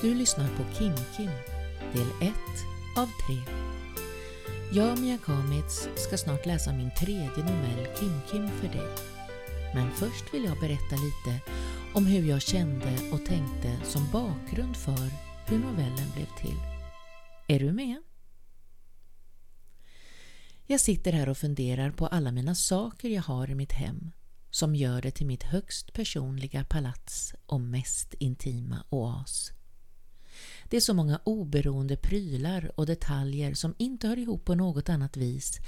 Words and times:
Du 0.00 0.14
lyssnar 0.14 0.48
på 0.48 0.64
Kim 0.78 0.92
Kim, 1.16 1.30
del 1.92 2.28
1 2.28 2.34
av 2.96 3.06
3. 3.06 3.36
Jag, 4.72 4.98
Mia 4.98 5.18
Kamitz, 5.18 5.88
ska 5.96 6.18
snart 6.18 6.46
läsa 6.46 6.72
min 6.72 6.90
tredje 7.00 7.44
novell 7.44 7.86
Kim 7.98 8.20
Kim 8.30 8.48
för 8.48 8.68
dig. 8.68 8.88
Men 9.74 9.90
först 9.90 10.34
vill 10.34 10.44
jag 10.44 10.60
berätta 10.60 10.96
lite 10.96 11.40
om 11.94 12.06
hur 12.06 12.28
jag 12.28 12.42
kände 12.42 13.10
och 13.12 13.26
tänkte 13.26 13.76
som 13.84 14.10
bakgrund 14.12 14.76
för 14.76 15.10
hur 15.46 15.58
novellen 15.58 16.10
blev 16.14 16.26
till. 16.40 16.56
Är 17.48 17.60
du 17.60 17.72
med? 17.72 17.96
Jag 20.66 20.80
sitter 20.80 21.12
här 21.12 21.28
och 21.28 21.38
funderar 21.38 21.90
på 21.90 22.06
alla 22.06 22.32
mina 22.32 22.54
saker 22.54 23.08
jag 23.08 23.22
har 23.22 23.50
i 23.50 23.54
mitt 23.54 23.72
hem 23.72 24.10
som 24.50 24.74
gör 24.74 25.02
det 25.02 25.10
till 25.10 25.26
mitt 25.26 25.42
högst 25.42 25.92
personliga 25.92 26.64
palats 26.64 27.34
och 27.46 27.60
mest 27.60 28.14
intima 28.14 28.84
oas. 28.90 29.55
Det 30.68 30.76
är 30.76 30.80
så 30.80 30.94
många 30.94 31.20
oberoende 31.24 31.96
prylar 31.96 32.70
och 32.74 32.86
detaljer 32.86 33.54
som 33.54 33.74
inte 33.78 34.08
hör 34.08 34.18
ihop 34.18 34.44
på 34.44 34.54
något 34.54 34.88
annat 34.88 35.16
vis 35.16 35.60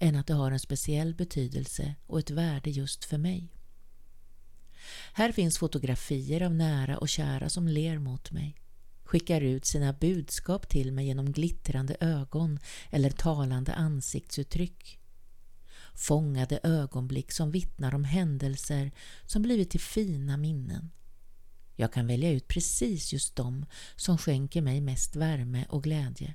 än 0.00 0.16
att 0.16 0.26
det 0.26 0.34
har 0.34 0.50
en 0.50 0.60
speciell 0.60 1.14
betydelse 1.14 1.94
och 2.06 2.18
ett 2.18 2.30
värde 2.30 2.70
just 2.70 3.04
för 3.04 3.18
mig. 3.18 3.52
Här 5.12 5.32
finns 5.32 5.58
fotografier 5.58 6.40
av 6.40 6.54
nära 6.54 6.98
och 6.98 7.08
kära 7.08 7.48
som 7.48 7.68
ler 7.68 7.98
mot 7.98 8.30
mig, 8.30 8.56
skickar 9.04 9.40
ut 9.40 9.66
sina 9.66 9.92
budskap 9.92 10.68
till 10.68 10.92
mig 10.92 11.06
genom 11.06 11.32
glittrande 11.32 11.96
ögon 12.00 12.58
eller 12.90 13.10
talande 13.10 13.74
ansiktsuttryck. 13.74 14.98
Fångade 15.94 16.60
ögonblick 16.62 17.32
som 17.32 17.50
vittnar 17.50 17.94
om 17.94 18.04
händelser 18.04 18.92
som 19.26 19.42
blivit 19.42 19.70
till 19.70 19.80
fina 19.80 20.36
minnen 20.36 20.90
jag 21.76 21.92
kan 21.92 22.06
välja 22.06 22.30
ut 22.30 22.48
precis 22.48 23.12
just 23.12 23.36
de 23.36 23.66
som 23.96 24.18
skänker 24.18 24.62
mig 24.62 24.80
mest 24.80 25.16
värme 25.16 25.66
och 25.68 25.82
glädje 25.82 26.34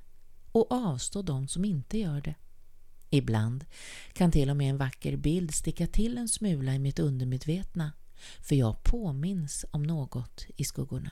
och 0.52 0.72
avstå 0.72 1.22
de 1.22 1.48
som 1.48 1.66
inte 1.66 1.98
gör 1.98 2.22
det. 2.22 2.36
Ibland 3.10 3.66
kan 4.14 4.32
till 4.32 4.50
och 4.50 4.58
med 4.58 4.70
en 4.70 4.78
vacker 4.78 5.18
bild 5.18 5.54
sticka 5.54 5.88
till 5.88 6.18
en 6.18 6.30
smula 6.30 6.76
i 6.76 6.80
mitt 6.80 7.00
undermedvetna 7.00 7.92
för 8.40 8.56
jag 8.56 8.84
påminns 8.84 9.66
om 9.72 9.84
något 9.84 10.46
i 10.56 10.64
skuggorna. 10.64 11.12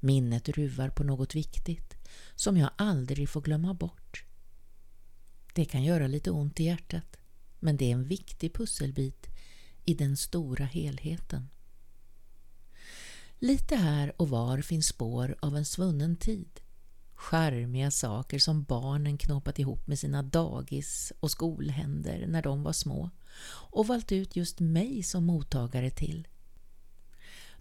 Minnet 0.00 0.48
ruvar 0.48 0.88
på 0.88 1.04
något 1.04 1.34
viktigt 1.34 1.94
som 2.34 2.56
jag 2.56 2.70
aldrig 2.76 3.28
får 3.28 3.40
glömma 3.40 3.74
bort. 3.74 4.24
Det 5.54 5.64
kan 5.64 5.84
göra 5.84 6.06
lite 6.06 6.30
ont 6.30 6.60
i 6.60 6.64
hjärtat 6.64 7.16
men 7.60 7.76
det 7.76 7.84
är 7.84 7.92
en 7.92 8.08
viktig 8.08 8.54
pusselbit 8.54 9.26
i 9.84 9.94
den 9.94 10.16
stora 10.16 10.64
helheten. 10.64 11.48
Lite 13.44 13.76
här 13.76 14.12
och 14.16 14.28
var 14.28 14.58
finns 14.58 14.86
spår 14.86 15.36
av 15.40 15.56
en 15.56 15.64
svunnen 15.64 16.16
tid. 16.16 16.60
Charmiga 17.14 17.90
saker 17.90 18.38
som 18.38 18.64
barnen 18.64 19.18
knåpat 19.18 19.58
ihop 19.58 19.86
med 19.86 19.98
sina 19.98 20.22
dagis 20.22 21.12
och 21.20 21.30
skolhänder 21.30 22.26
när 22.26 22.42
de 22.42 22.62
var 22.62 22.72
små 22.72 23.10
och 23.46 23.86
valt 23.86 24.12
ut 24.12 24.36
just 24.36 24.60
mig 24.60 25.02
som 25.02 25.24
mottagare 25.24 25.90
till. 25.90 26.28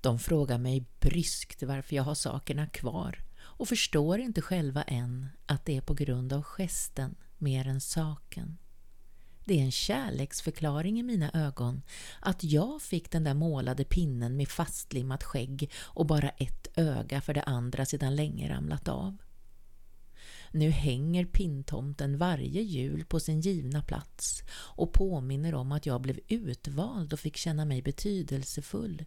De 0.01 0.19
frågar 0.19 0.57
mig 0.57 0.85
bryskt 0.99 1.63
varför 1.63 1.95
jag 1.95 2.03
har 2.03 2.15
sakerna 2.15 2.67
kvar 2.67 3.19
och 3.39 3.67
förstår 3.67 4.19
inte 4.19 4.41
själva 4.41 4.83
än 4.83 5.27
att 5.45 5.65
det 5.65 5.77
är 5.77 5.81
på 5.81 5.93
grund 5.93 6.33
av 6.33 6.43
gesten 6.43 7.15
mer 7.37 7.67
än 7.67 7.81
saken. 7.81 8.57
Det 9.45 9.59
är 9.59 9.63
en 9.63 9.71
kärleksförklaring 9.71 10.99
i 10.99 11.03
mina 11.03 11.31
ögon 11.33 11.81
att 12.19 12.43
jag 12.43 12.81
fick 12.81 13.11
den 13.11 13.23
där 13.23 13.33
målade 13.33 13.83
pinnen 13.83 14.37
med 14.37 14.47
fastlimmat 14.47 15.23
skägg 15.23 15.71
och 15.77 16.05
bara 16.05 16.29
ett 16.29 16.67
öga 16.75 17.21
för 17.21 17.33
det 17.33 17.43
andra 17.43 17.85
sedan 17.85 18.15
länge 18.15 18.49
ramlat 18.49 18.87
av. 18.87 19.17
Nu 20.51 20.69
hänger 20.69 21.25
pintomten 21.25 22.17
varje 22.17 22.61
jul 22.61 23.05
på 23.05 23.19
sin 23.19 23.41
givna 23.41 23.81
plats 23.81 24.43
och 24.51 24.93
påminner 24.93 25.55
om 25.55 25.71
att 25.71 25.85
jag 25.85 26.01
blev 26.01 26.19
utvald 26.27 27.13
och 27.13 27.19
fick 27.19 27.37
känna 27.37 27.65
mig 27.65 27.81
betydelsefull. 27.81 29.05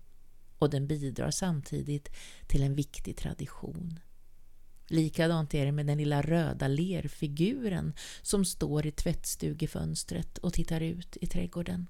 Och 0.59 0.71
den 0.71 0.87
bidrar 0.87 1.31
samtidigt 1.31 2.09
till 2.47 2.63
en 2.63 2.75
viktig 2.75 3.17
tradition. 3.17 4.01
Likadant 4.87 5.55
är 5.55 5.67
det 5.67 5.73
med 5.73 5.87
den 5.87 5.99
lilla 5.99 6.23
röda 6.23 6.69
lerfiguren 6.69 7.93
som 8.23 8.45
står 8.45 8.87
i 8.87 8.91
tvättstugefönstret 8.91 10.39
och 10.39 10.53
tittar 10.53 10.81
ut 10.81 11.17
i 11.21 11.27
trädgården. 11.27 11.87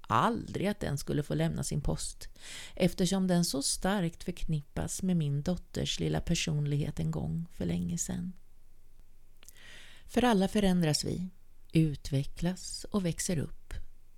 Aldrig 0.00 0.66
att 0.66 0.80
den 0.80 0.98
skulle 0.98 1.22
få 1.22 1.34
lämna 1.34 1.64
sin 1.64 1.80
post 1.80 2.28
eftersom 2.74 3.26
den 3.26 3.44
så 3.44 3.62
starkt 3.62 4.24
förknippas 4.24 5.02
med 5.02 5.16
min 5.16 5.42
dotters 5.42 6.00
lilla 6.00 6.20
personlighet 6.20 7.00
en 7.00 7.10
gång 7.10 7.46
för 7.52 7.66
länge 7.66 7.98
sedan. 7.98 8.32
För 10.06 10.24
alla 10.24 10.48
förändras 10.48 11.04
vi, 11.04 11.28
utvecklas 11.72 12.86
och 12.90 13.04
växer 13.04 13.38
upp. 13.38 13.74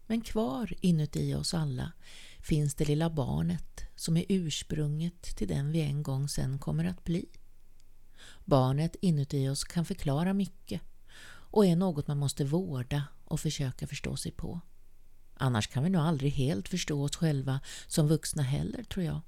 Men 0.07 0.21
kvar 0.21 0.73
inuti 0.81 1.35
oss 1.35 1.55
alla 1.55 1.93
finns 2.41 2.75
det 2.75 2.85
lilla 2.85 3.11
barnet 3.11 3.85
som 3.97 4.17
är 4.17 4.25
ursprunget 4.29 5.23
till 5.23 5.49
den 5.49 5.73
vi 5.73 5.81
en 5.81 6.03
gång 6.03 6.29
sen 6.29 6.59
kommer 6.59 6.85
att 6.85 7.05
bli. 7.05 7.27
Barnet 8.47 8.97
inuti 9.01 9.49
oss 9.49 9.65
kan 9.65 9.85
förklara 9.85 10.35
mycket 10.35 10.81
och 11.29 11.67
är 11.67 11.77
något 11.77 12.07
man 12.07 12.19
måste 12.19 12.45
vårda 12.45 13.05
och 13.25 13.41
försöka 13.41 13.87
förstå 13.87 14.17
sig 14.17 14.33
på. 14.33 14.61
Annars 15.35 15.67
kan 15.67 15.83
vi 15.85 15.91
nog 15.91 16.03
aldrig 16.03 16.33
helt 16.33 16.69
förstå 16.69 17.03
oss 17.03 17.17
själva 17.17 17.61
som 17.87 18.09
vuxna 18.09 18.43
heller, 18.43 18.83
tror 18.83 19.05
jag. 19.05 19.21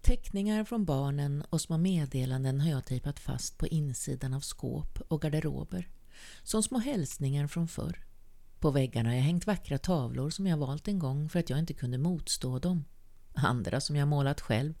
Teckningar 0.00 0.64
från 0.64 0.84
barnen 0.84 1.44
och 1.50 1.60
små 1.60 1.78
meddelanden 1.78 2.60
har 2.60 2.70
jag 2.70 2.84
tejpat 2.84 3.20
fast 3.20 3.58
på 3.58 3.66
insidan 3.66 4.34
av 4.34 4.40
skåp 4.40 5.00
och 5.08 5.22
garderober, 5.22 5.88
som 6.42 6.62
små 6.62 6.78
hälsningar 6.78 7.46
från 7.46 7.68
förr. 7.68 8.04
På 8.58 8.70
väggarna 8.70 9.08
har 9.08 9.16
jag 9.16 9.22
hängt 9.22 9.46
vackra 9.46 9.78
tavlor 9.78 10.30
som 10.30 10.46
jag 10.46 10.56
valt 10.56 10.88
en 10.88 10.98
gång 10.98 11.28
för 11.28 11.38
att 11.38 11.50
jag 11.50 11.58
inte 11.58 11.74
kunde 11.74 11.98
motstå 11.98 12.58
dem. 12.58 12.84
Andra 13.34 13.80
som 13.80 13.96
jag 13.96 14.08
målat 14.08 14.40
själv 14.40 14.74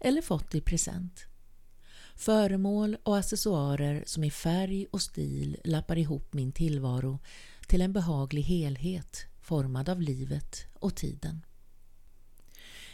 eller 0.00 0.22
fått 0.22 0.54
i 0.54 0.60
present. 0.60 1.26
Föremål 2.22 2.96
och 3.02 3.18
accessoarer 3.18 4.04
som 4.06 4.24
i 4.24 4.30
färg 4.30 4.86
och 4.90 5.02
stil 5.02 5.56
lappar 5.64 5.98
ihop 5.98 6.32
min 6.32 6.52
tillvaro 6.52 7.18
till 7.66 7.82
en 7.82 7.92
behaglig 7.92 8.42
helhet 8.42 9.26
formad 9.40 9.88
av 9.88 10.00
livet 10.00 10.66
och 10.74 10.94
tiden. 10.94 11.46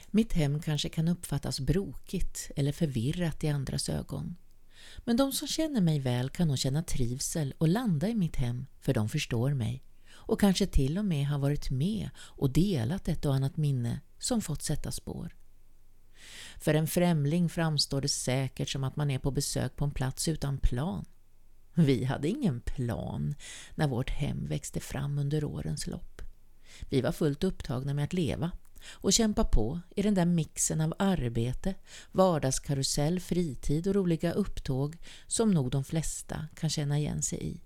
Mitt 0.07 0.33
hem 0.33 0.63
kanske 0.63 0.89
kan 0.89 1.09
uppfattas 1.09 1.61
brokigt 1.61 2.51
eller 2.57 2.73
förvirrat 2.73 3.45
i 3.45 3.49
andras 3.49 3.89
ögon. 3.89 4.37
Men 4.99 5.17
de 5.17 5.33
som 5.33 5.49
känner 5.49 5.81
mig 5.81 5.99
väl 6.01 6.31
kan 6.31 6.49
nog 6.49 6.59
känna 6.59 6.83
trivsel 6.83 7.55
och 7.59 7.69
landa 7.69 8.09
i 8.09 8.15
mitt 8.15 8.37
hem 8.37 8.67
för 8.81 8.95
de 8.95 9.09
förstår 9.09 9.55
mig 9.55 9.83
och 10.11 10.41
kanske 10.41 10.67
till 10.67 10.99
och 10.99 11.05
med 11.05 11.27
har 11.27 11.39
varit 11.39 11.71
med 11.71 12.11
och 12.19 12.53
delat 12.53 13.09
ett 13.09 13.27
och 13.27 13.35
annat 13.35 13.57
minne 13.57 14.01
som 14.19 14.41
fått 14.41 14.63
sätta 14.63 14.93
spår. 14.93 15.35
För 16.59 16.75
en 16.75 16.87
främling 16.87 17.49
framstår 17.49 18.01
det 18.01 18.09
säkert 18.09 18.69
som 18.69 18.85
att 18.85 18.97
man 18.97 19.11
är 19.11 19.19
på 19.19 19.31
besök 19.31 19.77
på 19.77 19.85
en 19.85 19.91
plats 19.91 20.29
utan 20.29 20.59
plan. 20.59 21.05
Vi 21.75 22.05
hade 22.05 22.29
ingen 22.29 22.61
plan 22.61 23.35
när 23.75 23.89
vårt 23.89 24.11
hem 24.11 24.47
växte 24.47 24.81
fram 24.81 25.19
under 25.19 25.45
årens 25.45 25.87
lopp. 25.87 26.23
Vi 26.89 27.01
var 27.01 27.13
fullt 27.13 27.45
upptagna 27.45 27.95
med 27.95 28.05
att 28.05 28.13
leva 28.13 28.51
och 28.91 29.13
kämpa 29.13 29.45
på 29.45 29.81
i 29.97 30.03
den 30.03 30.15
där 30.15 30.25
mixen 30.25 30.81
av 30.81 30.95
arbete, 30.99 31.75
vardagskarusell, 32.13 33.21
fritid 33.21 33.87
och 33.87 33.95
roliga 33.95 34.33
upptåg 34.33 34.97
som 35.27 35.51
nog 35.51 35.71
de 35.71 35.85
flesta 35.85 36.47
kan 36.55 36.71
känna 36.71 36.99
igen 36.99 37.23
sig 37.23 37.47
i. 37.47 37.61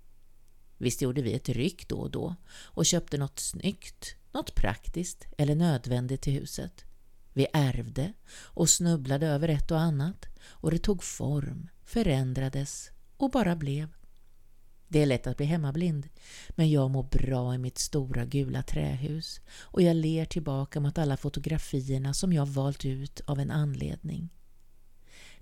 Visst 0.79 1.03
gjorde 1.03 1.23
vi 1.23 1.33
ett 1.33 1.49
ryck 1.49 1.89
då 1.89 1.97
och 1.97 2.11
då 2.11 2.35
och 2.53 2.87
köpte 2.87 3.19
något 3.19 3.39
snyggt, 3.39 4.17
något 4.33 4.55
praktiskt 4.55 5.27
eller 5.39 5.55
nödvändigt 5.55 6.23
till 6.23 6.33
huset. 6.33 6.85
Vi 7.33 7.47
ärvde 7.53 8.13
och 8.35 8.69
snubblade 8.69 9.27
över 9.27 9.49
ett 9.49 9.71
och 9.71 9.81
annat 9.81 10.27
och 10.43 10.71
det 10.71 10.79
tog 10.79 11.03
form, 11.03 11.69
förändrades 11.85 12.91
och 13.17 13.31
bara 13.31 13.57
blev. 13.57 13.89
Det 14.89 15.03
är 15.03 15.07
lätt 15.07 15.27
att 15.27 15.37
bli 15.37 15.47
hemmablind, 15.47 16.09
men 16.51 16.71
jag 16.71 16.91
mår 16.91 17.03
bra 17.03 17.55
i 17.55 17.59
mitt 17.59 17.79
stora 17.79 18.25
gula 18.25 18.63
trähus 18.63 19.41
och 19.61 19.83
jag 19.83 19.97
ler 19.97 20.25
tillbaka 20.25 20.81
mot 20.81 20.99
alla 20.99 21.17
fotografierna 21.17 22.15
som 22.15 22.33
jag 22.33 22.47
valt 22.47 22.85
ut 22.85 23.21
av 23.21 23.41
en 23.41 23.51
anledning. 23.51 24.29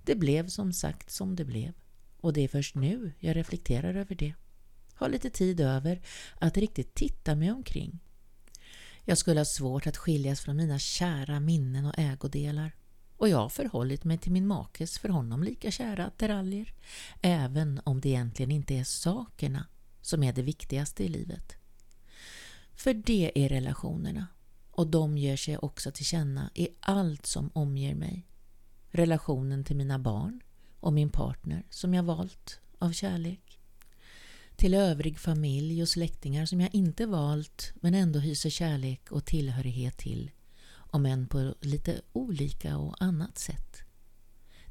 Det 0.03 0.15
blev 0.15 0.47
som 0.47 0.73
sagt 0.73 1.09
som 1.09 1.35
det 1.35 1.45
blev 1.45 1.73
och 2.21 2.33
det 2.33 2.41
är 2.41 2.47
först 2.47 2.75
nu 2.75 3.11
jag 3.19 3.35
reflekterar 3.35 3.95
över 3.95 4.15
det. 4.15 4.33
Har 4.93 5.09
lite 5.09 5.29
tid 5.29 5.59
över 5.59 6.01
att 6.39 6.57
riktigt 6.57 6.93
titta 6.93 7.35
mig 7.35 7.51
omkring 7.51 7.99
jag 9.05 9.17
skulle 9.17 9.39
ha 9.39 9.45
svårt 9.45 9.87
att 9.87 9.97
skiljas 9.97 10.41
från 10.41 10.57
mina 10.57 10.79
kära 10.79 11.39
minnen 11.39 11.85
och 11.85 11.99
ägodelar. 11.99 12.75
Och 13.17 13.29
jag 13.29 13.37
har 13.37 13.49
förhållit 13.49 14.03
mig 14.03 14.17
till 14.17 14.31
min 14.31 14.47
makes 14.47 14.99
för 14.99 15.09
honom 15.09 15.43
lika 15.43 15.71
kära 15.71 16.05
attiraljer, 16.05 16.73
även 17.21 17.81
om 17.83 18.01
det 18.01 18.09
egentligen 18.09 18.51
inte 18.51 18.75
är 18.75 18.83
sakerna 18.83 19.65
som 20.01 20.23
är 20.23 20.33
det 20.33 20.41
viktigaste 20.41 21.03
i 21.03 21.07
livet. 21.07 21.55
För 22.75 22.93
det 22.93 23.31
är 23.35 23.49
relationerna 23.49 24.27
och 24.71 24.87
de 24.87 25.17
ger 25.17 25.37
sig 25.37 25.57
också 25.57 25.91
till 25.91 26.05
känna 26.05 26.51
i 26.53 26.69
allt 26.79 27.25
som 27.25 27.49
omger 27.53 27.95
mig. 27.95 28.27
relationen 28.93 29.63
till 29.63 29.75
mina 29.75 29.99
barn 29.99 30.41
och 30.79 30.93
min 30.93 31.09
partner 31.09 31.63
som 31.69 31.93
jag 31.93 32.03
valt 32.03 32.59
av 32.79 32.91
kärlek. 32.91 33.50
Till 34.61 34.73
övrig 34.73 35.19
familj 35.19 35.81
och 35.81 35.89
släktingar 35.89 36.45
som 36.45 36.61
jag 36.61 36.75
inte 36.75 37.05
valt 37.05 37.73
men 37.75 37.93
ändå 37.93 38.19
hyser 38.19 38.49
kärlek 38.49 39.11
och 39.11 39.25
tillhörighet 39.25 39.97
till, 39.97 40.31
om 40.73 41.05
än 41.05 41.27
på 41.27 41.55
lite 41.61 42.01
olika 42.13 42.77
och 42.77 42.95
annat 42.99 43.37
sätt. 43.37 43.77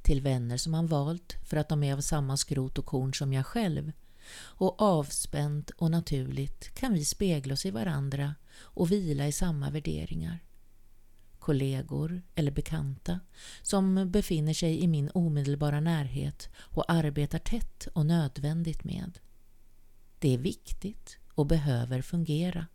Till 0.03 0.21
vänner 0.21 0.57
som 0.57 0.73
man 0.73 0.87
valt 0.87 1.37
för 1.49 1.57
att 1.57 1.69
de 1.69 1.83
är 1.83 1.95
av 1.95 2.01
samma 2.01 2.37
skrot 2.37 2.79
och 2.79 2.87
korn 2.87 3.15
som 3.15 3.33
jag 3.33 3.47
själv 3.47 3.93
och 4.35 4.83
avspänt 4.83 5.71
och 5.71 5.91
naturligt 5.91 6.75
kan 6.75 6.93
vi 6.95 7.05
spegla 7.05 7.55
oss 7.55 7.67
i 7.67 7.71
varandra 7.71 8.35
och 8.55 8.93
vila 8.93 9.27
i 9.27 9.33
samma 9.33 9.71
värderingar 9.71 10.39
kollegor 11.39 12.23
eller 12.35 12.51
bekanta 12.51 13.21
som 13.63 14.11
befinner 14.11 14.55
sig 14.55 14.81
i 14.81 14.89
min 14.89 15.11
omedelbara 15.15 15.81
närhet 15.81 16.49
och 16.57 16.93
arbetar 16.93 17.39
tätt 17.39 17.89
och 17.95 18.07
nödvändigt 18.07 18.85
med. 18.85 19.19
Det 20.21 20.35
är 20.35 20.39
viktigt 20.39 21.19
och 21.35 21.47
behöver 21.47 22.03
fungera. 22.03 22.67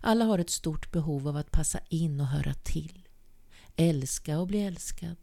Alla 0.00 0.24
har 0.24 0.38
ett 0.38 0.50
stort 0.50 0.92
behov 0.92 1.28
av 1.28 1.36
att 1.36 1.50
passa 1.50 1.80
in 1.88 2.20
och 2.20 2.26
höra 2.26 2.54
till. 2.54 3.08
Älska 3.76 4.38
och 4.38 4.46
bli 4.46 4.62
älskad. 4.62 5.16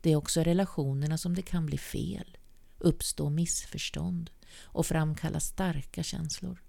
Det 0.00 0.12
är 0.12 0.16
också 0.16 0.42
relationerna 0.42 1.18
som 1.18 1.34
det 1.34 1.42
kan 1.42 1.66
bli 1.66 1.78
fel, 1.78 2.36
uppstå 2.78 3.30
missförstånd 3.30 4.30
och 4.62 4.86
framkalla 4.86 5.40
starka 5.40 6.02
känslor. 6.02 6.62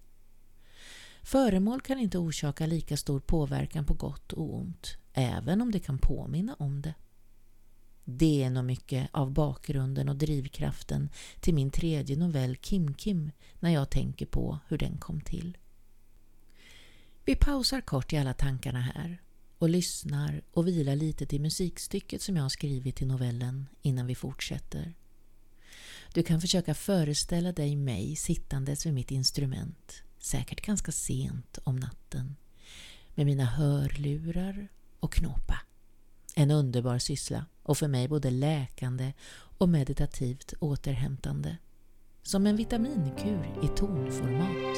Föremål 1.24 1.82
kan 1.82 2.00
inte 2.00 2.18
orsaka 2.18 2.66
lika 2.66 2.98
stor 2.98 3.20
påverkan 3.20 3.86
på 3.86 3.94
gott 3.94 4.34
och 4.34 4.56
ont, 4.56 4.98
även 5.14 5.62
om 5.62 5.72
det 5.72 5.80
kan 5.80 5.98
påminna 5.98 6.56
om 6.60 6.82
det. 6.82 6.94
Det 8.06 8.44
är 8.44 8.50
nog 8.50 8.66
mycket 8.66 9.10
av 9.12 9.32
bakgrunden 9.32 10.10
och 10.10 10.16
drivkraften 10.16 11.10
till 11.40 11.54
min 11.54 11.72
tredje 11.72 12.16
novell 12.16 12.56
Kim 12.56 12.94
Kim 12.94 13.32
när 13.60 13.70
jag 13.70 13.90
tänker 13.90 14.26
på 14.26 14.60
hur 14.68 14.78
den 14.78 14.98
kom 14.98 15.22
till. 15.22 15.58
Vi 17.26 17.36
pausar 17.36 17.82
kort 17.82 18.14
i 18.14 18.18
alla 18.18 18.34
tankarna 18.34 18.82
här 18.82 19.22
och 19.58 19.70
lyssnar 19.70 20.42
och 20.52 20.68
vilar 20.68 20.96
lite 20.96 21.26
till 21.26 21.42
musikstycket 21.42 22.22
som 22.22 22.36
jag 22.36 22.44
har 22.44 22.50
skrivit 22.50 22.96
till 22.96 23.08
novellen 23.08 23.68
innan 23.82 24.08
vi 24.08 24.16
fortsätter. 24.16 24.94
Du 26.14 26.24
kan 26.24 26.42
försöka 26.42 26.74
föreställa 26.74 27.52
dig 27.52 27.76
mig 27.76 28.16
sittandes 28.16 28.86
vid 28.86 28.94
mitt 28.94 29.12
instrument 29.12 30.04
säkert 30.20 30.62
ganska 30.62 30.92
sent 30.92 31.60
om 31.64 31.76
natten, 31.76 32.36
med 33.16 33.26
mina 33.26 33.46
hörlurar 33.46 34.68
och 35.00 35.14
knåpa. 35.14 35.62
En 36.36 36.52
underbar 36.52 37.00
syssla 37.00 37.46
och 37.72 37.78
för 37.78 37.88
mig 37.88 38.08
både 38.08 38.30
läkande 38.30 39.14
och 39.58 39.70
meditativt 39.70 40.54
återhämtande. 40.60 41.58
Som 42.24 42.48
en 42.48 42.56
vitaminkur 42.56 43.60
i 43.64 43.68
tonformat. 43.78 44.71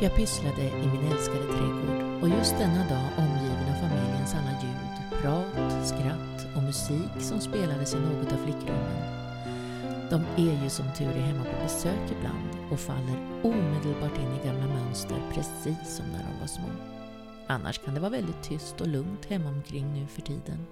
Jag 0.00 0.16
pysslade 0.16 0.62
i 0.62 0.86
min 0.86 1.12
älskade 1.12 1.46
trädgård 1.46 2.22
och 2.22 2.28
just 2.28 2.58
denna 2.58 2.88
dag 2.88 3.08
omgiven 3.16 3.68
av 3.68 3.80
familjens 3.80 4.34
alla 4.34 4.62
ljud, 4.62 5.20
prat, 5.22 5.86
skratt 5.86 6.56
och 6.56 6.62
musik 6.62 7.22
som 7.22 7.40
spelades 7.40 7.94
i 7.94 7.96
något 7.96 8.32
av 8.32 8.36
flickrummen. 8.36 9.18
De 10.10 10.24
är 10.36 10.62
ju 10.62 10.70
som 10.70 10.86
tur 10.98 11.10
är 11.10 11.20
hemma 11.20 11.44
på 11.44 11.62
besök 11.62 12.10
ibland 12.18 12.72
och 12.72 12.80
faller 12.80 13.42
omedelbart 13.42 14.18
in 14.18 14.40
i 14.42 14.46
gamla 14.46 14.66
mönster 14.66 15.22
precis 15.32 15.96
som 15.96 16.06
när 16.06 16.24
de 16.24 16.40
var 16.40 16.46
små. 16.46 16.68
Annars 17.46 17.78
kan 17.78 17.94
det 17.94 18.00
vara 18.00 18.10
väldigt 18.10 18.42
tyst 18.42 18.80
och 18.80 18.88
lugnt 18.88 19.24
hemomkring 19.24 19.92
nu 19.92 20.06
för 20.06 20.22
tiden. 20.22 20.66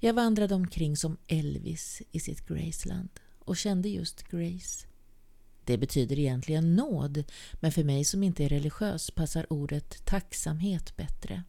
Jag 0.00 0.14
vandrade 0.14 0.54
omkring 0.54 0.96
som 0.96 1.16
Elvis 1.28 2.02
i 2.12 2.20
sitt 2.20 2.46
Graceland 2.48 3.08
och 3.38 3.56
kände 3.56 3.88
just 3.88 4.28
Grace. 4.28 4.91
Det 5.64 5.78
betyder 5.78 6.18
egentligen 6.18 6.76
nåd, 6.76 7.24
men 7.54 7.72
för 7.72 7.84
mig 7.84 8.04
som 8.04 8.22
inte 8.22 8.44
är 8.44 8.48
religiös 8.48 9.10
passar 9.10 9.52
ordet 9.52 10.04
tacksamhet 10.04 10.96
bättre. 10.96 11.42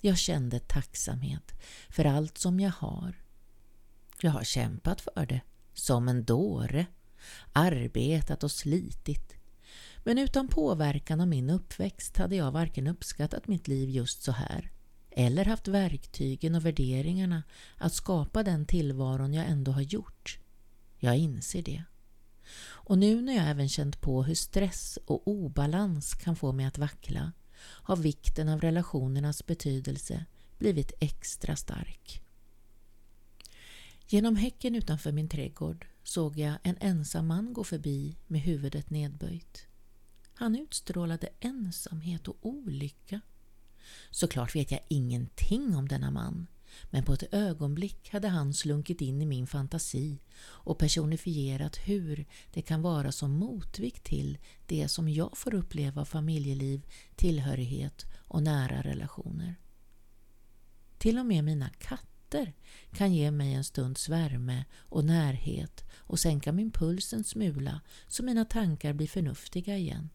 Jag 0.00 0.18
kände 0.18 0.58
tacksamhet 0.60 1.52
för 1.88 2.04
allt 2.04 2.38
som 2.38 2.60
jag 2.60 2.70
har. 2.70 3.14
Jag 4.20 4.30
har 4.30 4.44
kämpat 4.44 5.00
för 5.00 5.26
det, 5.26 5.40
som 5.74 6.08
en 6.08 6.24
dåre, 6.24 6.86
arbetat 7.52 8.44
och 8.44 8.50
slitit. 8.50 9.34
Men 10.04 10.18
utan 10.18 10.48
påverkan 10.48 11.20
av 11.20 11.28
min 11.28 11.50
uppväxt 11.50 12.16
hade 12.16 12.36
jag 12.36 12.52
varken 12.52 12.86
uppskattat 12.86 13.48
mitt 13.48 13.68
liv 13.68 13.90
just 13.90 14.22
så 14.22 14.32
här 14.32 14.70
eller 15.16 15.44
haft 15.44 15.68
verktygen 15.68 16.54
och 16.54 16.66
värderingarna 16.66 17.42
att 17.76 17.94
skapa 17.94 18.42
den 18.42 18.66
tillvaron 18.66 19.34
jag 19.34 19.46
ändå 19.46 19.72
har 19.72 19.82
gjort. 19.82 20.38
Jag 20.98 21.16
inser 21.16 21.62
det. 21.62 21.84
Och 22.60 22.98
nu 22.98 23.22
när 23.22 23.36
jag 23.36 23.48
även 23.48 23.68
känt 23.68 24.00
på 24.00 24.22
hur 24.22 24.34
stress 24.34 24.98
och 25.06 25.28
obalans 25.28 26.14
kan 26.14 26.36
få 26.36 26.52
mig 26.52 26.66
att 26.66 26.78
vackla 26.78 27.32
har 27.60 27.96
vikten 27.96 28.48
av 28.48 28.60
relationernas 28.60 29.46
betydelse 29.46 30.24
blivit 30.58 30.92
extra 31.00 31.56
stark. 31.56 32.22
Genom 34.08 34.36
häcken 34.36 34.74
utanför 34.74 35.12
min 35.12 35.28
trädgård 35.28 35.86
såg 36.02 36.38
jag 36.38 36.54
en 36.62 36.76
ensam 36.80 37.26
man 37.26 37.52
gå 37.52 37.64
förbi 37.64 38.16
med 38.26 38.40
huvudet 38.40 38.90
nedböjt. 38.90 39.66
Han 40.34 40.56
utstrålade 40.56 41.28
ensamhet 41.40 42.28
och 42.28 42.36
olycka. 42.42 43.20
Såklart 44.10 44.54
vet 44.56 44.70
jag 44.70 44.80
ingenting 44.88 45.76
om 45.76 45.88
denna 45.88 46.10
man 46.10 46.46
men 46.90 47.04
på 47.04 47.12
ett 47.12 47.34
ögonblick 47.34 48.10
hade 48.12 48.28
han 48.28 48.54
slunkit 48.54 49.00
in 49.00 49.22
i 49.22 49.26
min 49.26 49.46
fantasi 49.46 50.18
och 50.40 50.78
personifierat 50.78 51.76
hur 51.76 52.26
det 52.52 52.62
kan 52.62 52.82
vara 52.82 53.12
som 53.12 53.30
motvikt 53.30 54.04
till 54.04 54.38
det 54.66 54.88
som 54.88 55.08
jag 55.08 55.38
får 55.38 55.54
uppleva 55.54 56.00
av 56.00 56.04
familjeliv, 56.04 56.86
tillhörighet 57.16 58.06
och 58.16 58.42
nära 58.42 58.82
relationer. 58.82 59.54
Till 60.98 61.18
och 61.18 61.26
med 61.26 61.44
mina 61.44 61.68
katter 61.68 62.52
kan 62.92 63.14
ge 63.14 63.30
mig 63.30 63.54
en 63.54 63.64
stunds 63.64 64.08
värme 64.08 64.64
och 64.74 65.04
närhet 65.04 65.84
och 65.96 66.20
sänka 66.20 66.52
min 66.52 66.70
puls 66.70 67.12
en 67.12 67.24
smula 67.24 67.80
så 68.08 68.22
mina 68.24 68.44
tankar 68.44 68.92
blir 68.92 69.08
förnuftiga 69.08 69.76
igen. 69.76 70.10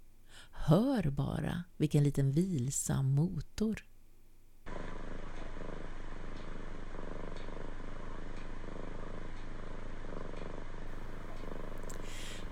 Hör 0.52 1.10
bara 1.10 1.64
vilken 1.78 2.04
liten 2.04 2.32
vilsam 2.32 3.12
motor. 3.16 3.86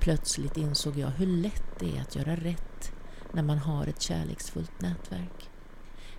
Plötsligt 0.07 0.57
insåg 0.57 0.97
jag 0.97 1.07
hur 1.07 1.27
lätt 1.27 1.79
det 1.79 1.97
är 1.97 2.01
att 2.01 2.15
göra 2.15 2.35
rätt 2.35 2.91
när 3.33 3.43
man 3.43 3.57
har 3.57 3.87
ett 3.87 4.01
kärleksfullt 4.01 4.81
nätverk. 4.81 5.49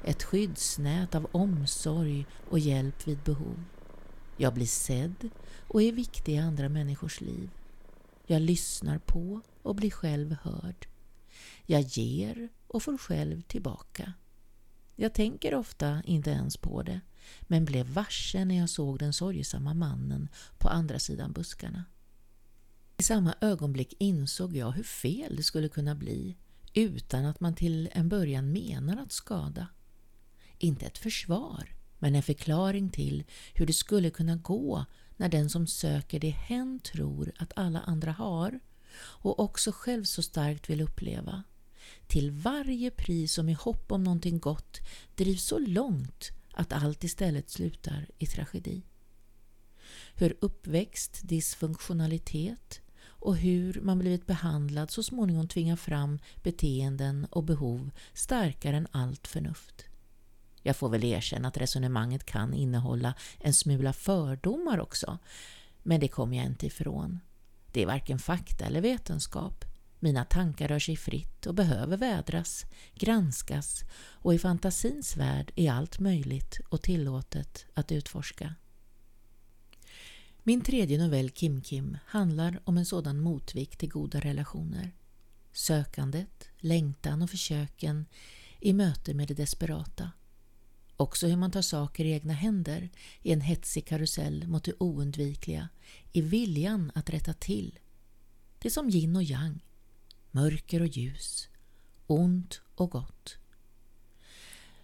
ett 0.05 0.23
skyddsnät 0.23 1.15
av 1.15 1.29
omsorg 1.33 2.27
och 2.51 2.59
hjälp 2.59 3.09
vid 3.09 3.19
behov. 3.19 3.65
Jag 4.37 4.55
blir 4.55 4.67
sedd 4.67 5.31
och 5.61 5.83
är 5.83 5.93
viktig 5.93 6.35
i 6.35 6.39
andra 6.39 6.69
människors 6.69 7.21
liv. 7.21 7.51
Jag 8.27 8.43
lyssnar 8.43 8.99
på 8.99 9.41
och 9.63 9.75
blir 9.75 9.91
själv 9.91 10.37
hörd. 10.43 10.89
Jag 11.67 11.81
ger 11.81 12.49
och 12.67 12.83
får 12.83 12.99
själv 12.99 13.43
tillbaka. 13.43 14.13
Jag 14.97 15.15
tänker 15.15 15.55
ofta 15.55 16.03
inte 16.05 16.31
ens 16.31 16.57
på 16.57 16.83
det, 16.83 17.01
men 17.41 17.65
blev 17.65 17.87
varse 17.87 18.45
när 18.45 18.59
jag 18.59 18.71
såg 18.71 18.99
den 18.99 19.13
sorgesamma 19.13 19.75
mannen 19.75 20.29
på 20.59 20.69
andra 20.69 20.99
sidan 20.99 21.33
buskarna. 21.33 21.85
I 23.01 23.03
samma 23.03 23.35
ögonblick 23.41 23.95
insåg 23.99 24.57
jag 24.57 24.71
hur 24.71 24.83
fel 24.83 25.37
det 25.37 25.43
skulle 25.43 25.69
kunna 25.69 25.95
bli 25.95 26.37
utan 26.75 27.25
att 27.25 27.41
man 27.41 27.55
till 27.55 27.89
en 27.93 28.09
början 28.09 28.53
menar 28.53 29.03
att 29.03 29.13
skada. 29.13 29.67
Inte 30.59 30.87
ett 30.87 30.99
försvar, 30.99 31.77
men 31.99 32.15
en 32.15 32.23
förklaring 32.23 32.91
till 32.91 33.25
hur 33.55 33.67
det 33.67 33.73
skulle 33.73 34.11
kunna 34.11 34.37
gå 34.37 34.85
när 35.17 35.29
den 35.29 35.51
som 35.51 35.67
söker 35.67 36.21
det 36.21 36.31
hen 36.31 36.81
tror 36.81 37.33
att 37.39 37.53
alla 37.57 37.81
andra 37.81 38.13
har 38.13 38.61
och 38.99 39.41
också 39.41 39.73
själv 39.73 40.05
så 40.05 40.23
starkt 40.23 40.71
vill 40.71 40.81
uppleva 40.81 41.43
till 42.07 42.31
varje 42.31 42.91
pris 42.91 43.39
och 43.39 43.45
med 43.45 43.57
hopp 43.57 43.93
om 43.93 44.05
någonting 44.05 44.39
gott 44.39 44.79
drivs 45.15 45.45
så 45.45 45.59
långt 45.59 46.31
att 46.53 46.73
allt 46.73 47.05
istället 47.05 47.51
slutar 47.51 48.09
i 48.19 48.27
tragedi. 48.27 48.83
Hur 50.15 50.37
uppväxt, 50.41 51.21
dysfunktionalitet 51.23 52.81
och 53.19 53.37
hur 53.37 53.81
man 53.81 53.99
blivit 53.99 54.27
behandlad 54.27 54.91
så 54.91 55.03
småningom 55.03 55.49
tvingar 55.49 55.77
fram 55.77 56.19
beteenden 56.43 57.27
och 57.31 57.45
behov 57.45 57.91
starkare 58.15 58.77
än 58.77 58.89
allt 58.91 59.27
förnuft. 59.27 59.85
Jag 60.63 60.77
får 60.77 60.89
väl 60.89 61.05
erkänna 61.05 61.49
att 61.49 61.57
resonemanget 61.57 62.25
kan 62.25 62.55
innehålla 62.55 63.15
en 63.39 63.55
smula 63.55 63.93
fördomar 63.93 64.81
också, 64.81 65.19
men 65.83 66.01
det 66.01 66.09
kommer 66.09 66.37
jag 66.37 66.47
inte 66.47 66.67
ifrån. 66.67 67.21
Det 67.73 67.83
är 67.83 67.87
varken 67.87 68.19
fakta 68.19 68.65
eller 68.65 68.81
vetenskap. 68.81 69.65
Mina 70.01 70.25
tankar 70.25 70.69
rör 70.69 70.79
sig 70.79 70.97
fritt 70.97 71.47
och 71.47 71.55
behöver 71.55 71.97
vädras, 71.97 72.67
granskas 72.95 73.85
och 74.11 74.35
i 74.35 74.39
fantasins 74.39 75.17
värld 75.17 75.53
är 75.57 75.73
allt 75.73 75.99
möjligt 75.99 76.61
och 76.69 76.83
tillåtet 76.83 77.67
att 77.75 77.93
utforska. 77.93 78.55
Min 80.43 80.61
tredje 80.61 80.99
novell 80.99 81.31
Kim 81.31 81.61
Kim 81.61 81.99
handlar 82.07 82.61
om 82.65 82.79
en 82.79 82.87
sådan 82.87 83.21
motvikt 83.21 83.79
till 83.79 83.89
goda 83.89 84.21
relationer. 84.21 84.93
Sökandet, 85.53 86.49
längtan 86.59 87.23
och 87.23 87.31
försöken 87.31 88.07
i 88.61 88.73
möte 88.73 89.15
med 89.15 89.29
det 89.29 89.35
desperata. 89.35 90.11
Också 90.97 91.27
hur 91.27 91.37
man 91.37 91.51
tar 91.51 91.63
saker 91.63 92.05
i 92.05 92.13
egna 92.13 92.33
händer 92.33 92.91
i 93.23 93.33
en 93.33 93.41
hetsig 93.41 93.87
karusell 93.87 94.47
mot 94.47 94.65
det 94.65 94.75
oundvikliga, 94.79 95.69
i 96.13 96.21
viljan 96.21 96.93
att 96.95 97.11
rätta 97.11 97.33
till. 97.33 97.79
Det 98.59 98.69
är 98.69 98.73
som 98.73 98.91
yin 98.91 99.17
och 99.17 99.23
yang, 99.23 99.65
mörker 100.31 100.81
och 100.81 100.87
ljus, 100.87 101.49
ont 102.07 102.61
och 102.75 102.91
gott. 102.91 103.37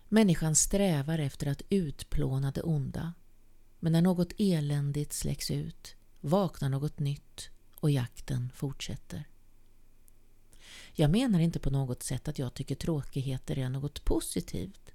Människan 0.08 0.56
strävar 0.56 1.18
efter 1.18 1.46
att 1.46 1.62
utplåna 1.68 2.50
det 2.50 2.62
onda, 2.62 3.12
men 3.84 3.92
när 3.92 4.02
något 4.02 4.32
eländigt 4.38 5.12
släcks 5.12 5.50
ut 5.50 5.94
vaknar 6.20 6.68
något 6.68 6.98
nytt 6.98 7.48
och 7.76 7.90
jakten 7.90 8.50
fortsätter. 8.54 9.28
Jag 10.92 11.10
menar 11.10 11.40
inte 11.40 11.58
på 11.58 11.70
något 11.70 12.02
sätt 12.02 12.28
att 12.28 12.38
jag 12.38 12.54
tycker 12.54 12.74
tråkigheter 12.74 13.58
är 13.58 13.68
något 13.68 14.04
positivt. 14.04 14.90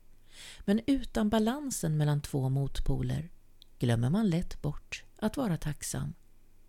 Men 0.60 0.81
utan 0.88 1.29
balansen 1.29 1.98
mellan 1.98 2.22
två 2.22 2.50
motpoler 2.50 3.29
glömmer 3.79 4.10
man 4.10 4.29
lätt 4.29 4.62
bort 4.62 5.03
att 5.19 5.38
vara 5.38 5.58
tacksam, 5.58 6.13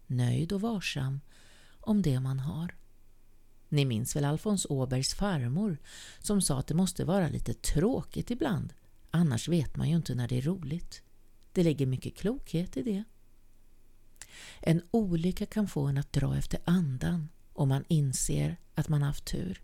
nöjd 0.07 0.53
och 0.53 0.61
varsam 0.61 1.21
om 1.81 2.03
det 2.03 2.21
man 2.21 2.39
har. 2.39 2.77
Ni 3.69 3.85
minns 3.85 4.17
väl 4.17 4.25
Alfons 4.25 4.67
Åbergs 4.71 5.15
farmor 5.15 5.79
som 6.19 6.43
sa 6.43 6.59
att 6.59 6.67
det 6.67 6.75
måste 6.75 7.05
vara 7.05 7.29
lite 7.29 7.55
tråkigt 7.55 8.31
ibland, 8.31 8.73
annars 9.11 9.49
vet 9.49 9.77
man 9.77 9.91
ju 9.91 9.97
inte 9.97 10.15
när 10.15 10.29
det 10.29 10.39
är 10.39 10.43
roligt. 10.43 11.03
Det 11.53 11.63
ligger 11.63 11.87
mycket 11.87 12.17
klokhet 12.17 12.77
i 12.77 12.83
det. 12.83 13.05
En 14.61 14.83
olycka 14.91 15.47
kan 15.47 15.69
få 15.69 15.87
en 15.87 15.99
att 15.99 16.13
dra 16.13 16.37
efter 16.37 16.61
andan 16.65 17.29
om 17.53 17.69
man 17.69 17.85
inser 17.89 18.57
att 18.75 18.89
man 18.89 19.03
haft 19.03 19.25
tur. 19.25 19.63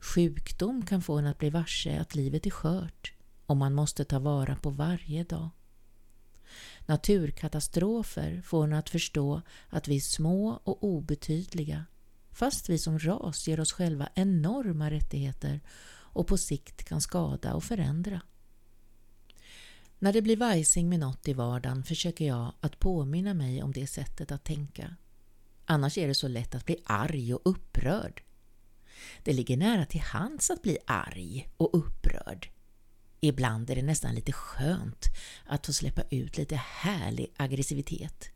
Sjukdom 0.00 0.86
kan 0.86 1.02
få 1.02 1.18
en 1.18 1.26
att 1.26 1.38
bli 1.38 1.50
varse 1.50 1.98
att 2.00 2.14
livet 2.14 2.46
är 2.46 2.50
skört 2.50 3.12
och 3.46 3.56
man 3.56 3.74
måste 3.74 4.04
ta 4.04 4.18
vara 4.18 4.56
på 4.56 4.70
varje 4.70 5.24
dag. 5.24 5.48
Naturkatastrofer 6.86 8.42
får 8.44 8.64
en 8.64 8.72
att 8.72 8.90
förstå 8.90 9.42
att 9.68 9.88
vi 9.88 9.96
är 9.96 10.00
små 10.00 10.60
och 10.64 10.84
obetydliga 10.84 11.84
fast 12.34 12.68
vi 12.68 12.78
som 12.78 12.98
ras 12.98 13.48
ger 13.48 13.60
oss 13.60 13.72
själva 13.72 14.08
enorma 14.14 14.90
rättigheter 14.90 15.60
och 15.86 16.26
på 16.26 16.36
sikt 16.36 16.84
kan 16.84 17.00
skada 17.00 17.54
och 17.54 17.64
förändra. 17.64 18.20
När 20.04 20.12
det 20.12 20.22
blir 20.22 20.36
vajsing 20.36 20.88
med 20.88 21.00
något 21.00 21.28
i 21.28 21.32
vardagen 21.32 21.84
försöker 21.84 22.26
jag 22.26 22.52
att 22.60 22.78
påminna 22.78 23.34
mig 23.34 23.62
om 23.62 23.72
det 23.72 23.86
sättet 23.86 24.32
att 24.32 24.44
tänka. 24.44 24.96
Annars 25.64 25.98
är 25.98 26.08
det 26.08 26.14
så 26.14 26.28
lätt 26.28 26.54
att 26.54 26.66
bli 26.66 26.76
arg 26.84 27.34
och 27.34 27.40
upprörd. 27.44 28.22
Det 29.22 29.32
ligger 29.32 29.56
nära 29.56 29.86
till 29.86 30.00
hands 30.00 30.50
att 30.50 30.62
bli 30.62 30.78
arg 30.86 31.48
och 31.56 31.70
upprörd. 31.72 32.50
Ibland 33.20 33.70
är 33.70 33.76
det 33.76 33.82
nästan 33.82 34.14
lite 34.14 34.32
skönt 34.32 35.06
att 35.46 35.66
få 35.66 35.72
släppa 35.72 36.02
ut 36.10 36.38
lite 36.38 36.56
härlig 36.56 37.32
aggressivitet. 37.36 38.28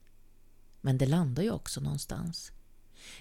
Men 0.80 0.98
det 0.98 1.06
landar 1.06 1.42
ju 1.42 1.50
också 1.50 1.80
någonstans. 1.80 2.52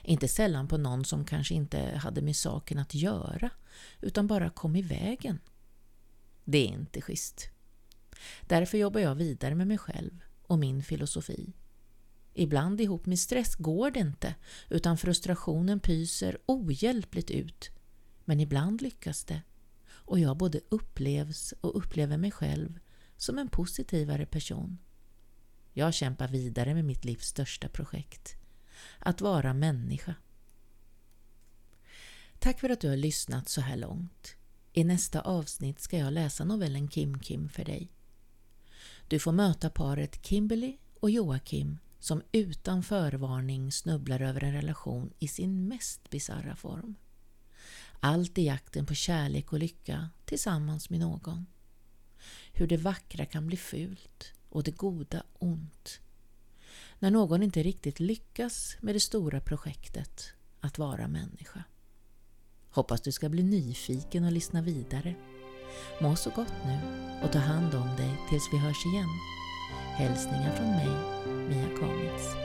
Inte 0.04 0.28
sällan 0.28 0.68
på 0.68 0.78
någon 0.78 1.06
som 1.06 1.26
kanske 1.26 1.54
inte 1.54 1.98
hade 1.98 2.22
med 2.22 2.36
saken 2.36 2.80
att 2.80 2.94
göra, 2.94 3.50
utan 4.02 4.28
bara 4.28 4.50
kom 4.50 4.76
i 4.76 4.82
vägen. 4.82 5.40
Det 6.44 6.58
är 6.58 6.72
inte 6.72 7.02
schysst. 7.02 7.50
Därför 8.48 8.78
jobbar 8.78 9.00
jag 9.00 9.16
vidare 9.16 9.56
med 9.56 9.68
mig 9.68 9.78
själv 9.78 10.20
och 10.44 10.60
min 10.60 10.84
filosofi. 10.84 11.54
Ibland 12.34 12.82
ihop 12.82 13.06
med 13.06 13.20
stress 13.20 13.56
går 13.56 13.92
det 13.92 14.00
inte, 14.00 14.36
utan 14.70 14.98
frustrationen 14.98 15.80
pyser 15.80 16.38
ohjälpligt 16.46 17.32
ut. 17.32 17.70
Men 18.26 18.40
ibland 18.40 18.82
lyckas 18.82 19.24
det 19.24 19.42
och 20.08 20.20
jag 20.20 20.38
både 20.38 20.62
upplevs 20.70 21.54
och 21.62 21.78
upplever 21.78 22.18
mig 22.18 22.32
själv 22.32 22.80
som 23.18 23.38
en 23.38 23.50
positivare 23.50 24.26
person. 24.26 24.78
Jag 25.74 25.94
kämpar 25.94 26.28
vidare 26.28 26.74
med 26.74 26.86
mitt 26.86 27.06
livs 27.06 27.28
största 27.28 27.70
projekt. 27.70 28.36
Att 29.00 29.22
vara 29.22 29.54
människa. 29.54 30.16
Tack 32.40 32.60
för 32.60 32.70
att 32.70 32.82
du 32.82 32.90
har 32.90 32.98
lyssnat 32.98 33.50
så 33.50 33.62
här 33.62 33.78
långt. 33.78 34.36
I 34.74 34.84
nästa 34.84 35.22
avsnitt 35.22 35.80
ska 35.80 35.98
jag 35.98 36.14
läsa 36.14 36.46
novellen 36.46 36.88
Kim 36.88 37.20
Kim 37.20 37.50
för 37.50 37.66
dig. 37.66 37.92
Du 39.08 39.20
får 39.20 39.32
möta 39.32 39.70
paret 39.70 40.26
Kimberly 40.26 40.78
och 41.00 41.10
Joakim 41.10 41.78
som 42.00 42.22
utan 42.32 42.84
förvarning 42.84 43.72
snubblar 43.72 44.22
över 44.22 44.44
en 44.44 44.54
relation 44.54 45.14
i 45.20 45.28
sin 45.28 45.68
mest 45.68 46.10
bizarra 46.10 46.56
form. 46.56 46.96
Allt 48.00 48.38
i 48.38 48.46
jakten 48.46 48.86
på 48.86 48.94
kärlek 48.94 49.54
och 49.54 49.60
lycka 49.60 50.10
tillsammans 50.26 50.90
med 50.90 51.00
någon. 51.00 51.46
Hur 52.54 52.68
det 52.68 52.78
vackra 52.78 53.26
kan 53.26 53.48
bli 53.48 53.58
fult 53.58 54.34
och 54.50 54.64
det 54.64 54.72
goda 54.72 55.24
ont. 55.34 56.00
När 57.00 57.12
någon 57.12 57.44
inte 57.44 57.64
riktigt 57.64 58.00
lyckas 58.00 58.78
med 58.82 58.96
det 58.96 59.00
stora 59.00 59.42
projektet 59.42 60.34
att 60.60 60.78
vara 60.78 61.08
människa. 61.08 61.64
Hoppas 62.70 63.02
du 63.02 63.12
ska 63.12 63.30
bli 63.30 63.44
nyfiken 63.44 64.24
och 64.24 64.32
lyssna 64.32 64.62
vidare. 64.62 65.16
Må 66.00 66.16
så 66.16 66.30
gott 66.30 66.54
nu 66.66 66.80
och 67.24 67.32
ta 67.32 67.40
hand 67.40 67.76
om 67.76 67.96
dig 67.98 68.12
tills 68.30 68.50
vi 68.54 68.58
hörs 68.58 68.86
igen. 68.86 69.10
Hälsningar 69.96 70.56
från 70.56 70.72
mig, 70.72 70.90
Mia 71.50 71.78
Kamitz. 71.80 72.36